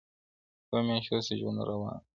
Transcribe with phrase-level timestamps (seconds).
[0.67, 2.05] o يوه مياشت وروسته ژوند روان دی,